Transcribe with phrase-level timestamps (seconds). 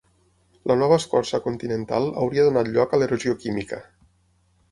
[0.69, 3.83] La nova escorça continental hauria donat lloc a l'erosió química.